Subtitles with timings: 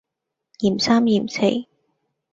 [0.57, 1.67] 嫌三嫌四